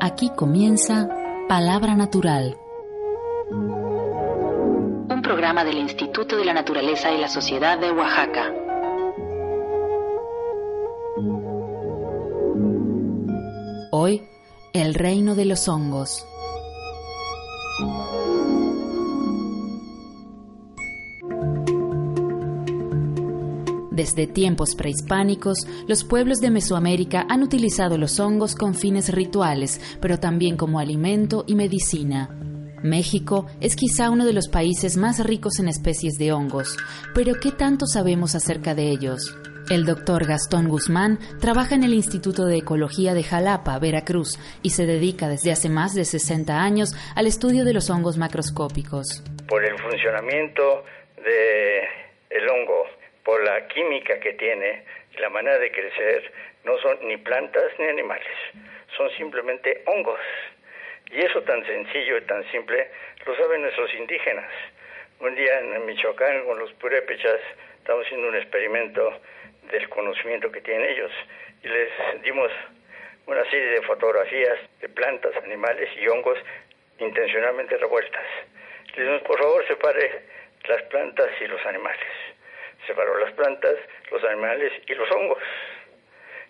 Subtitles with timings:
[0.00, 1.08] Aquí comienza
[1.48, 2.58] Palabra Natural.
[3.50, 8.52] Un programa del Instituto de la Naturaleza y la Sociedad de Oaxaca.
[13.90, 14.28] Hoy,
[14.74, 16.28] el reino de los hongos.
[23.94, 30.18] Desde tiempos prehispánicos, los pueblos de Mesoamérica han utilizado los hongos con fines rituales, pero
[30.18, 32.28] también como alimento y medicina.
[32.82, 36.76] México es quizá uno de los países más ricos en especies de hongos,
[37.14, 39.32] pero ¿qué tanto sabemos acerca de ellos?
[39.70, 44.86] El doctor Gastón Guzmán trabaja en el Instituto de Ecología de Jalapa, Veracruz, y se
[44.86, 49.22] dedica desde hace más de 60 años al estudio de los hongos macroscópicos.
[49.46, 50.82] Por el funcionamiento
[51.16, 54.84] del hongo por la química que tiene
[55.16, 56.30] y la manera de crecer,
[56.64, 58.28] no son ni plantas ni animales,
[58.96, 60.20] son simplemente hongos.
[61.10, 62.88] Y eso tan sencillo y tan simple
[63.26, 64.50] lo saben nuestros indígenas.
[65.20, 67.40] Un día en Michoacán con los purépechas
[67.78, 69.20] estamos haciendo un experimento
[69.70, 71.12] del conocimiento que tienen ellos
[71.62, 71.90] y les
[72.22, 72.50] dimos
[73.26, 76.38] una serie de fotografías de plantas, animales y hongos
[76.98, 78.26] intencionalmente revueltas.
[78.88, 80.22] Les dijimos, por favor, separe
[80.68, 82.33] las plantas y los animales
[82.86, 83.74] separó las plantas,
[84.10, 85.42] los animales y los hongos.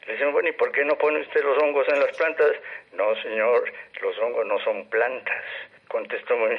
[0.07, 2.53] Le dicen, bueno, ¿y por qué no pone usted los hongos en las plantas?
[2.93, 3.73] No, señor,
[4.03, 5.45] los hongos no son plantas.
[5.89, 6.59] Contestó muy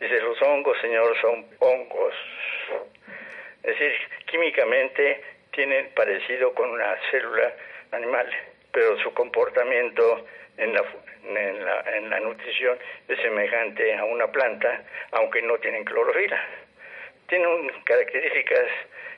[0.00, 2.14] Dice, los hongos, señor, son hongos.
[3.62, 3.92] Es decir,
[4.24, 5.22] químicamente
[5.52, 7.52] tienen parecido con una célula
[7.92, 8.26] animal,
[8.72, 10.24] pero su comportamiento
[10.56, 10.82] en la,
[11.22, 12.78] en la, en la nutrición
[13.08, 14.82] es semejante a una planta,
[15.12, 16.46] aunque no tienen clorofila.
[17.30, 18.66] Tienen características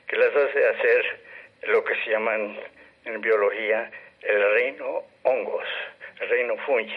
[0.07, 1.19] que las hace hacer
[1.63, 2.59] lo que se llaman
[3.05, 3.89] en biología
[4.21, 5.65] el reino hongos,
[6.21, 6.93] el reino fungi,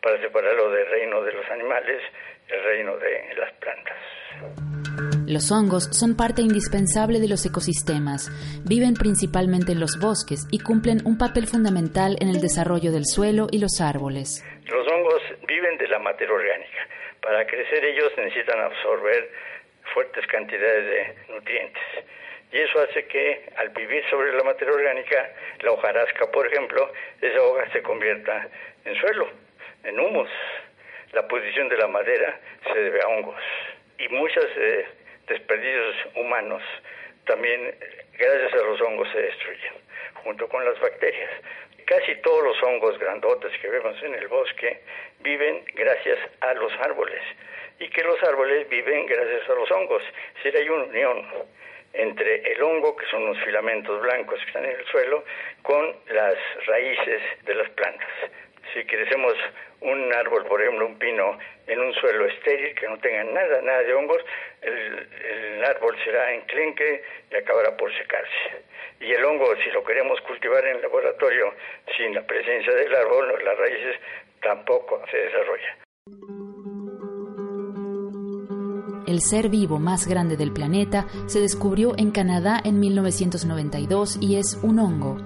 [0.00, 2.00] para separarlo del reino de los animales,
[2.48, 3.96] el reino de las plantas.
[5.26, 8.30] Los hongos son parte indispensable de los ecosistemas,
[8.64, 13.46] viven principalmente en los bosques y cumplen un papel fundamental en el desarrollo del suelo
[13.50, 14.44] y los árboles.
[14.66, 16.86] Los hongos viven de la materia orgánica.
[17.20, 19.30] Para crecer ellos necesitan absorber
[19.92, 21.82] fuertes cantidades de nutrientes.
[22.52, 25.30] Y eso hace que al vivir sobre la materia orgánica,
[25.60, 28.48] la hojarasca, por ejemplo, esa hoja se convierta
[28.84, 29.30] en suelo,
[29.84, 30.30] en humus.
[31.12, 32.38] La posición de la madera
[32.72, 33.42] se debe a hongos.
[33.98, 34.86] Y muchos eh,
[35.28, 36.62] desperdicios humanos
[37.26, 37.74] también,
[38.18, 39.74] gracias a los hongos, se destruyen,
[40.24, 41.30] junto con las bacterias.
[41.86, 44.80] Casi todos los hongos grandotes que vemos en el bosque
[45.20, 47.22] viven gracias a los árboles
[47.80, 50.02] y que los árboles viven gracias a los hongos.
[50.42, 51.26] Si hay una unión
[51.94, 55.24] entre el hongo, que son los filamentos blancos que están en el suelo,
[55.62, 56.36] con las
[56.66, 58.08] raíces de las plantas.
[58.72, 59.34] Si crecemos
[59.80, 63.82] un árbol, por ejemplo, un pino, en un suelo estéril que no tenga nada, nada
[63.82, 64.22] de hongos,
[64.60, 68.62] el, el árbol será enclenque y acabará por secarse.
[69.00, 71.54] Y el hongo, si lo queremos cultivar en el laboratorio
[71.96, 73.96] sin la presencia del árbol, las raíces
[74.42, 75.76] tampoco se desarrolla.
[79.10, 84.58] El ser vivo más grande del planeta, se descubrió en Canadá en 1992 y es
[84.62, 85.18] un hongo.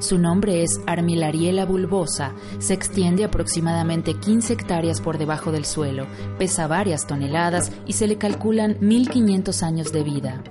[0.00, 6.06] Su nombre es Armilariela bulbosa, se extiende aproximadamente 15 hectáreas por debajo del suelo,
[6.38, 10.42] pesa varias toneladas y se le calculan 1.500 años de vida.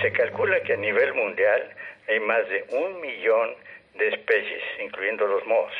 [0.00, 1.62] Se calcula que a nivel mundial
[2.08, 3.50] hay más de un millón
[3.98, 5.72] de especies, incluyendo los mohos,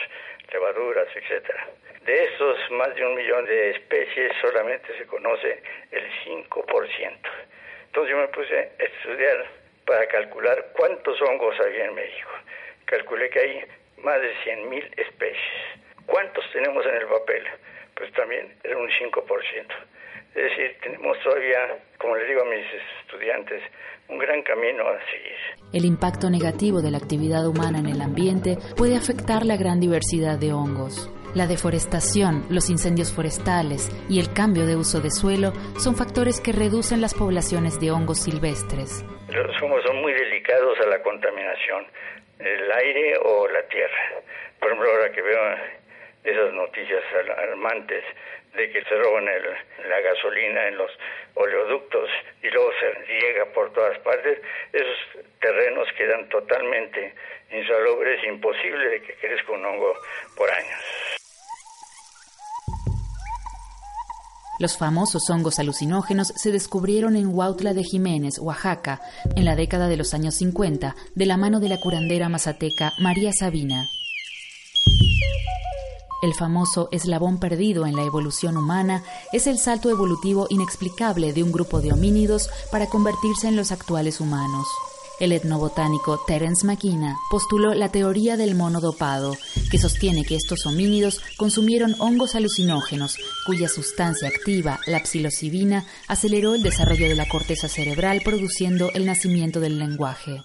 [0.53, 1.67] levaduras, etcétera.
[2.05, 6.51] De estos más de un millón de especies solamente se conoce el 5%.
[7.87, 9.47] Entonces yo me puse a estudiar
[9.87, 12.31] para calcular cuántos hongos había en México.
[12.85, 13.65] Calculé que hay
[14.03, 15.81] más de 100.000 especies.
[16.05, 17.43] ¿Cuántos tenemos en el papel?
[17.95, 19.67] Pues también era un 5%.
[20.35, 22.67] Es decir, tenemos todavía, como les digo a mis
[23.01, 23.63] estudiantes,
[24.09, 25.71] un gran camino a seguir.
[25.73, 30.39] El impacto negativo de la actividad humana en el ambiente puede afectar la gran diversidad
[30.39, 31.09] de hongos.
[31.35, 35.51] La deforestación, los incendios forestales y el cambio de uso de suelo
[35.83, 39.03] son factores que reducen las poblaciones de hongos silvestres.
[39.35, 41.87] Los hongos son muy delicados a la contaminación,
[42.39, 44.23] el aire o la tierra.
[44.61, 45.41] Por ejemplo, ahora que veo
[46.23, 48.05] esas noticias alarmantes
[48.55, 50.91] de que se roban la gasolina en los
[51.35, 52.11] oleoductos
[52.45, 54.39] y luego se riega por todas partes,
[54.73, 57.13] esos terrenos quedan totalmente
[57.51, 59.95] insalubres, imposible de que crezca un hongo
[60.37, 61.24] por años.
[64.65, 69.03] Los famosos hongos alucinógenos se descubrieron en Huautla de Jiménez, Oaxaca,
[69.37, 73.35] en la década de los años 50, de la mano de la curandera mazateca María
[73.35, 73.87] Sabina.
[76.23, 79.03] El famoso eslabón perdido en la evolución humana
[79.35, 84.19] es el salto evolutivo inexplicable de un grupo de homínidos para convertirse en los actuales
[84.19, 84.67] humanos.
[85.21, 89.37] El etnobotánico Terence McKenna postuló la teoría del mono dopado,
[89.71, 93.17] que sostiene que estos homínidos consumieron hongos alucinógenos,
[93.47, 99.61] cuya sustancia activa, la psilocibina, aceleró el desarrollo de la corteza cerebral produciendo el nacimiento
[99.61, 100.43] del lenguaje.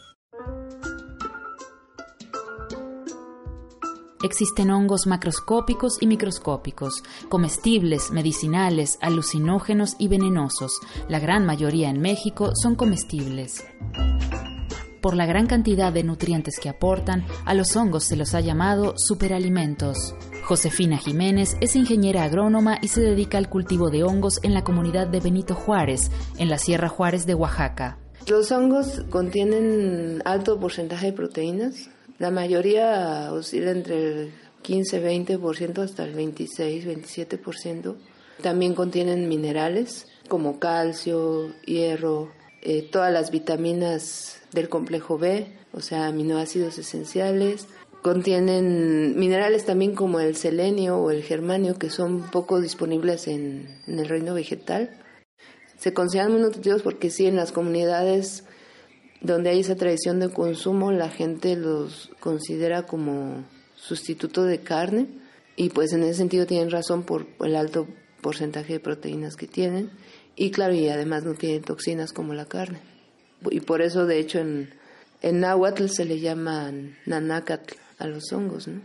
[4.22, 10.74] Existen hongos macroscópicos y microscópicos, comestibles, medicinales, alucinógenos y venenosos.
[11.08, 13.64] La gran mayoría en México son comestibles.
[15.02, 18.96] Por la gran cantidad de nutrientes que aportan, a los hongos se los ha llamado
[18.98, 20.14] superalimentos.
[20.44, 25.08] Josefina Jiménez es ingeniera agrónoma y se dedica al cultivo de hongos en la comunidad
[25.08, 27.98] de Benito Juárez, en la Sierra Juárez de Oaxaca.
[28.28, 31.90] Los hongos contienen alto porcentaje de proteínas.
[32.18, 37.96] La mayoría oscila entre el 15-20% hasta el 26-27%.
[38.42, 42.30] También contienen minerales como calcio, hierro,
[42.62, 47.68] eh, todas las vitaminas del complejo B, o sea, aminoácidos esenciales.
[48.02, 54.08] Contienen minerales también como el selenio o el germanio, que son poco disponibles en, el
[54.08, 54.90] reino vegetal.
[55.78, 58.44] Se consideran muy nutritivos porque sí, en las comunidades
[59.22, 63.44] donde hay esa tradición de consumo, la gente los considera como
[63.76, 65.08] sustituto de carne
[65.56, 67.88] y pues en ese sentido tienen razón por el alto
[68.22, 69.92] porcentaje de proteínas que tienen
[70.40, 72.80] y claro, y además no tienen toxinas como la carne
[73.50, 74.70] y por eso de hecho en,
[75.22, 76.72] en náhuatl se le llama
[77.06, 78.82] nanacatl a los hongos, ¿no?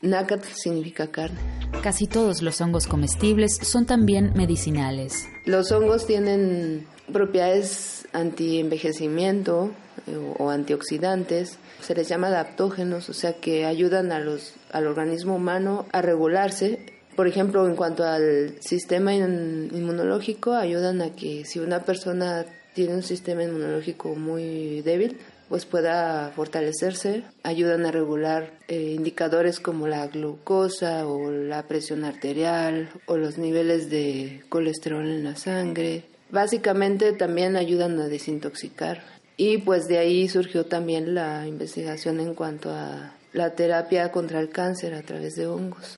[0.00, 1.38] Nácatl significa carne.
[1.82, 5.26] Casi todos los hongos comestibles son también medicinales.
[5.44, 9.72] Los hongos tienen propiedades anti-envejecimiento
[10.06, 11.58] eh, o antioxidantes.
[11.80, 16.97] Se les llama adaptógenos, o sea que ayudan a los, al organismo humano a regularse.
[17.18, 23.02] Por ejemplo, en cuanto al sistema inmunológico, ayudan a que si una persona tiene un
[23.02, 25.18] sistema inmunológico muy débil,
[25.48, 27.24] pues pueda fortalecerse.
[27.42, 33.90] Ayudan a regular eh, indicadores como la glucosa o la presión arterial o los niveles
[33.90, 36.04] de colesterol en la sangre.
[36.30, 39.02] Básicamente también ayudan a desintoxicar.
[39.36, 44.50] Y pues de ahí surgió también la investigación en cuanto a la terapia contra el
[44.50, 45.96] cáncer a través de hongos.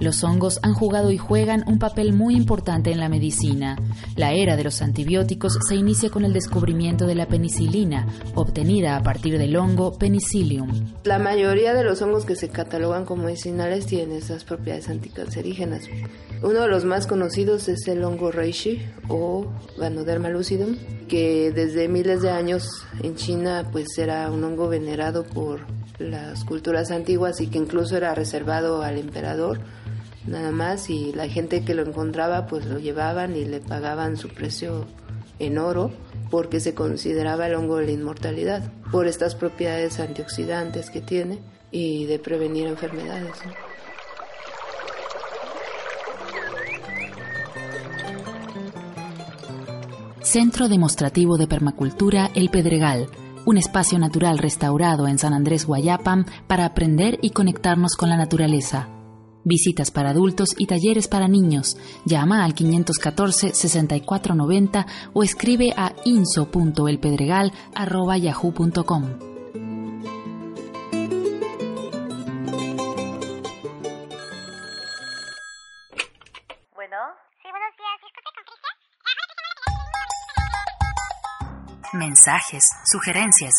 [0.00, 3.76] Los hongos han jugado y juegan un papel muy importante en la medicina.
[4.16, 9.02] La era de los antibióticos se inicia con el descubrimiento de la penicilina, obtenida a
[9.02, 10.70] partir del hongo Penicillium.
[11.04, 15.82] La mayoría de los hongos que se catalogan como medicinales tienen esas propiedades anticancerígenas.
[16.42, 20.76] Uno de los más conocidos es el hongo reishi o Ganoderma lucidum,
[21.08, 25.60] que desde miles de años en China pues era un hongo venerado por
[25.98, 29.60] las culturas antiguas y que incluso era reservado al emperador
[30.26, 34.28] nada más y la gente que lo encontraba pues lo llevaban y le pagaban su
[34.28, 34.86] precio
[35.38, 35.90] en oro
[36.30, 41.38] porque se consideraba el hongo de la inmortalidad por estas propiedades antioxidantes que tiene
[41.70, 43.32] y de prevenir enfermedades.
[50.22, 53.08] Centro Demostrativo de Permacultura El Pedregal,
[53.46, 58.99] un espacio natural restaurado en San Andrés Guayapam para aprender y conectarnos con la naturaleza
[59.44, 61.78] Visitas para adultos y talleres para niños.
[62.04, 69.02] Llama al 514-6490 o escribe a inso.elpedregal.yahoo.com.
[76.74, 76.96] Bueno.
[77.42, 78.00] Sí, buenos días.
[81.92, 83.52] Mensajes, sugerencias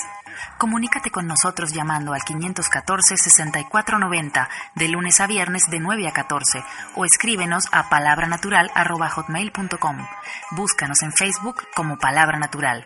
[0.62, 6.64] Comunícate con nosotros llamando al 514-6490 de lunes a viernes de 9 a 14
[6.96, 10.08] o escríbenos a palabranatural.hotmail.com.
[10.52, 12.86] Búscanos en Facebook como Palabra Natural.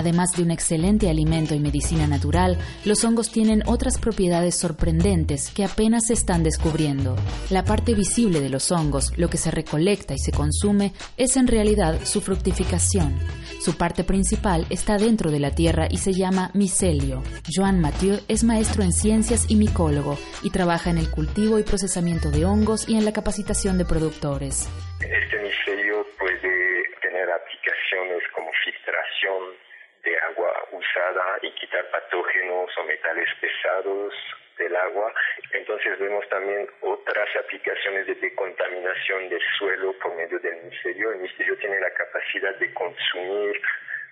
[0.00, 5.62] Además de un excelente alimento y medicina natural, los hongos tienen otras propiedades sorprendentes que
[5.62, 7.16] apenas se están descubriendo.
[7.50, 11.48] La parte visible de los hongos, lo que se recolecta y se consume, es en
[11.48, 13.18] realidad su fructificación.
[13.62, 17.22] Su parte principal está dentro de la tierra y se llama micelio.
[17.54, 22.30] Joan Mathieu es maestro en ciencias y micólogo y trabaja en el cultivo y procesamiento
[22.30, 24.66] de hongos y en la capacitación de productores.
[24.98, 29.69] Este micelio puede tener aplicaciones como filtración
[30.02, 34.14] de agua usada y quitar patógenos o metales pesados
[34.58, 35.12] del agua.
[35.52, 41.12] Entonces vemos también otras aplicaciones de decontaminación del suelo por medio del micelio.
[41.12, 43.60] El micelio tiene la capacidad de consumir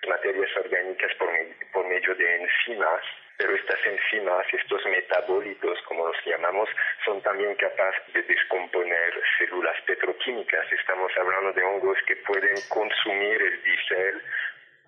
[0.07, 3.02] materias orgánicas por, medio de enzimas,
[3.37, 6.68] pero estas enzimas, estos metabolitos, como los llamamos,
[7.04, 10.73] son también capaces de descomponer células petroquímicas.
[10.73, 14.23] Estamos hablando de hongos que pueden consumir el diésel,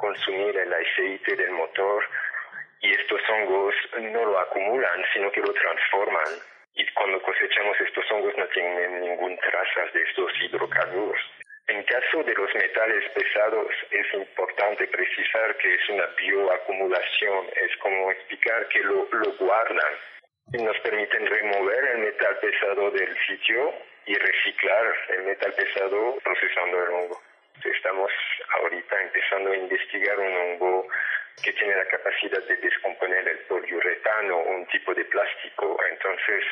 [0.01, 2.05] consumir el aceite del motor
[2.81, 6.29] y estos hongos no lo acumulan, sino que lo transforman.
[6.75, 11.21] Y cuando cosechamos estos hongos no tienen ningún traza de estos hidrocarburos.
[11.69, 18.11] En caso de los metales pesados es importante precisar que es una bioacumulación, es como
[18.11, 19.95] explicar que lo, lo guardan
[20.53, 23.73] y nos permiten remover el metal pesado del sitio
[24.07, 27.30] y reciclar el metal pesado procesando el hongo.
[27.65, 28.11] Estamos
[28.59, 30.89] ahorita empezando a investigar un hongo
[31.43, 35.79] que tiene la capacidad de descomponer el poliuretano, un tipo de plástico.
[35.91, 36.45] Entonces,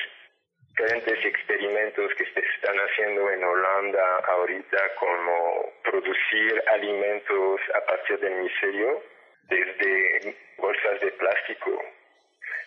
[0.68, 8.34] diferentes experimentos que se están haciendo en Holanda ahorita como producir alimentos a partir del
[8.42, 9.02] micelio
[9.48, 11.82] desde bolsas de plástico.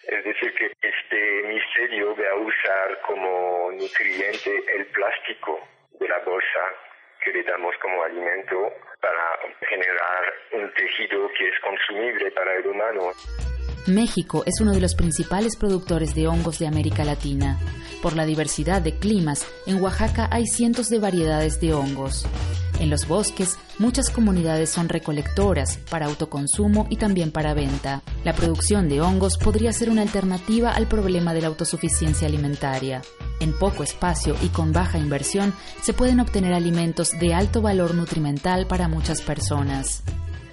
[0.03, 5.59] Es decir, que este micelio va a usar como nutriente el plástico
[5.99, 6.75] de la bolsa
[7.23, 8.57] que le damos como alimento
[8.99, 10.23] para generar
[10.53, 13.11] un tejido que es consumible para el humano.
[13.87, 17.57] México es uno de los principales productores de hongos de América Latina.
[18.01, 22.27] Por la diversidad de climas, en Oaxaca hay cientos de variedades de hongos.
[22.79, 28.01] En los bosques, muchas comunidades son recolectoras para autoconsumo y también para venta.
[28.23, 33.01] La producción de hongos podría ser una alternativa al problema de la autosuficiencia alimentaria.
[33.41, 38.67] En poco espacio y con baja inversión se pueden obtener alimentos de alto valor nutrimental
[38.67, 40.03] para muchas personas.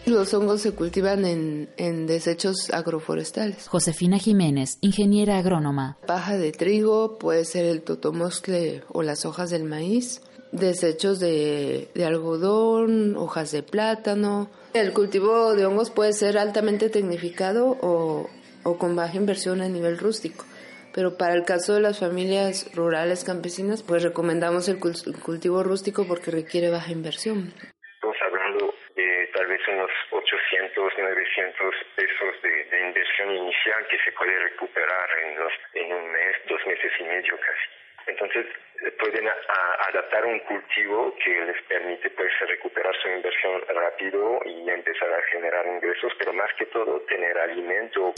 [0.06, 3.68] Los hongos se cultivan en, en, desechos agroforestales.
[3.68, 5.98] Josefina Jiménez, ingeniera agrónoma.
[6.06, 12.04] Paja de trigo, puede ser el totomoscle o las hojas del maíz, desechos de, de
[12.06, 14.48] algodón, hojas de plátano.
[14.72, 18.30] El cultivo de hongos puede ser altamente tecnificado o,
[18.62, 20.46] o con baja inversión a nivel rústico.
[20.94, 26.30] Pero para el caso de las familias rurales campesinas, pues recomendamos el cultivo rústico porque
[26.30, 27.52] requiere baja inversión.
[27.94, 34.38] Estamos hablando de tal vez unos 800, 900 pesos de, inversión inicial que se puede
[34.38, 37.68] recuperar en, los, en un mes, dos meses y medio casi.
[38.06, 38.46] Entonces
[38.98, 39.34] pueden a,
[39.88, 45.66] adaptar un cultivo que les permite pues recuperar su inversión rápido y empezar a generar
[45.66, 48.14] ingresos, pero más que todo tener alimento.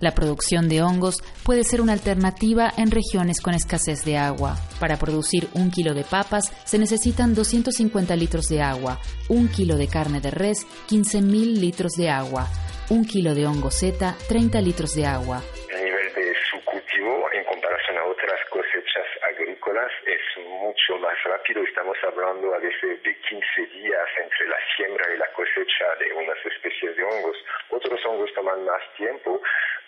[0.00, 4.56] La producción de hongos puede ser una alternativa en regiones con escasez de agua.
[4.78, 8.98] Para producir un kilo de papas se necesitan 250 litros de agua,
[9.28, 12.46] un kilo de carne de res, 15.000 litros de agua,
[12.90, 15.40] un kilo de hongo zeta, 30 litros de agua.
[15.70, 21.62] El nivel de su cultivo en comparación a otras cosechas agrícolas es mucho más rápido.
[21.64, 26.38] Estamos hablando a veces de 15 días entre la siembra y la cosecha de unas
[26.44, 27.36] especies de hongos.
[27.70, 29.40] Otros hongos toman más tiempo,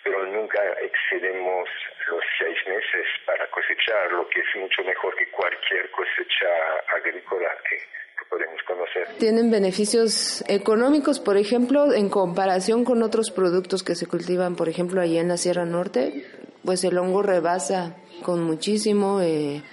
[0.09, 1.69] pero nunca excedemos
[2.09, 6.49] los seis meses para cosechar, lo que es mucho mejor que cualquier cosecha
[6.97, 7.99] agrícola que,
[8.29, 9.07] podemos conocer.
[9.17, 15.01] Tienen beneficios económicos, por ejemplo, en comparación con otros productos que se cultivan, por ejemplo,
[15.01, 16.25] allí en la Sierra Norte,
[16.63, 19.63] pues el hongo rebasa con muchísimo eh,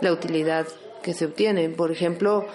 [0.00, 0.66] la utilidad
[1.02, 1.68] que se obtiene.
[1.68, 2.46] Por ejemplo,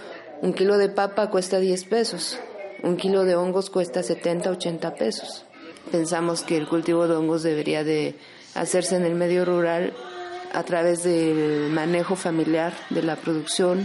[0.41, 2.41] un kilo de papa cuesta 10 pesos,
[2.81, 5.45] un kilo de hongos cuesta 70, 80 pesos.
[5.91, 8.15] Pensamos que el cultivo de hongos debería de
[8.55, 9.93] hacerse en el medio rural
[10.53, 13.83] a través del manejo familiar de la producción,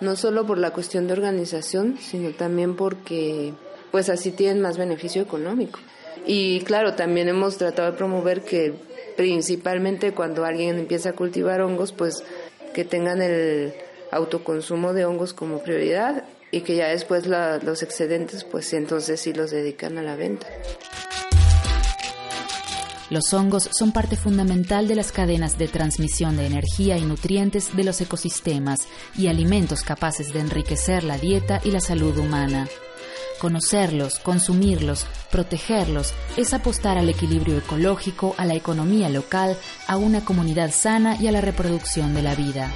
[0.00, 3.54] no solo por la cuestión de organización, sino también porque
[3.90, 5.78] pues así tienen más beneficio económico.
[6.26, 8.74] Y claro, también hemos tratado de promover que
[9.16, 12.24] principalmente cuando alguien empieza a cultivar hongos, pues
[12.72, 13.72] que tengan el
[14.10, 19.32] autoconsumo de hongos como prioridad y que ya después la, los excedentes, pues entonces sí
[19.32, 20.46] los dedican a la venta.
[23.10, 27.84] Los hongos son parte fundamental de las cadenas de transmisión de energía y nutrientes de
[27.84, 32.66] los ecosistemas y alimentos capaces de enriquecer la dieta y la salud humana.
[33.40, 40.70] Conocerlos, consumirlos, protegerlos, es apostar al equilibrio ecológico, a la economía local, a una comunidad
[40.70, 42.70] sana y a la reproducción de la vida.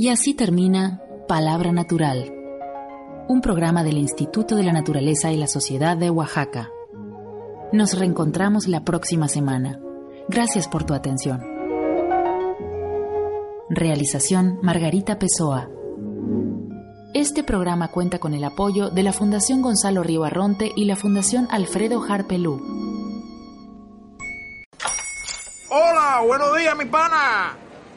[0.00, 2.32] Y así termina Palabra Natural,
[3.28, 6.70] un programa del Instituto de la Naturaleza y la Sociedad de Oaxaca.
[7.70, 9.78] Nos reencontramos la próxima semana.
[10.26, 11.42] Gracias por tu atención.
[13.68, 15.68] Realización Margarita Pessoa.
[17.12, 21.46] Este programa cuenta con el apoyo de la Fundación Gonzalo Río Arronte y la Fundación
[21.50, 22.58] Alfredo Harpelú.
[25.68, 27.69] Hola, buenos días, mi pana.